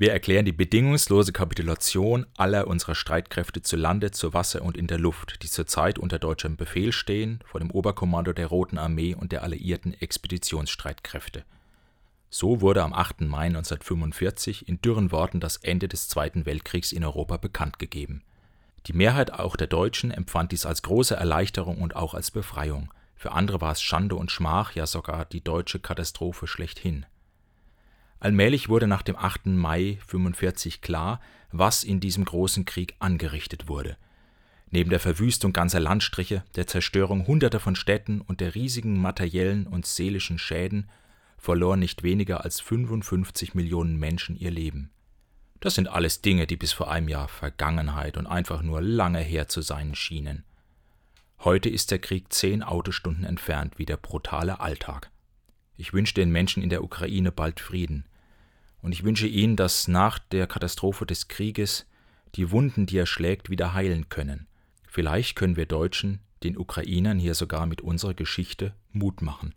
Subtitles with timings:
[0.00, 5.00] Wir erklären die bedingungslose Kapitulation aller unserer Streitkräfte zu Lande, zu Wasser und in der
[5.00, 9.42] Luft, die zurzeit unter deutschem Befehl stehen, vor dem Oberkommando der Roten Armee und der
[9.42, 11.44] alliierten Expeditionsstreitkräfte.
[12.30, 13.22] So wurde am 8.
[13.22, 18.22] Mai 1945 in dürren Worten das Ende des Zweiten Weltkriegs in Europa bekannt gegeben.
[18.86, 22.94] Die Mehrheit auch der Deutschen empfand dies als große Erleichterung und auch als Befreiung.
[23.16, 27.04] Für andere war es Schande und Schmach, ja sogar die deutsche Katastrophe schlechthin.
[28.20, 29.46] Allmählich wurde nach dem 8.
[29.46, 31.20] Mai 45 klar,
[31.52, 33.96] was in diesem großen Krieg angerichtet wurde.
[34.70, 39.86] Neben der Verwüstung ganzer Landstriche, der Zerstörung hunderter von Städten und der riesigen materiellen und
[39.86, 40.90] seelischen Schäden
[41.38, 44.90] verloren nicht weniger als 55 Millionen Menschen ihr Leben.
[45.60, 49.48] Das sind alles Dinge, die bis vor einem Jahr Vergangenheit und einfach nur lange her
[49.48, 50.44] zu sein schienen.
[51.40, 55.10] Heute ist der Krieg zehn Autostunden entfernt wie der brutale Alltag.
[55.76, 58.04] Ich wünsche den Menschen in der Ukraine bald Frieden.
[58.80, 61.86] Und ich wünsche ihnen, dass nach der Katastrophe des Krieges
[62.34, 64.46] die Wunden, die er schlägt, wieder heilen können.
[64.86, 69.54] Vielleicht können wir Deutschen den Ukrainern hier sogar mit unserer Geschichte Mut machen.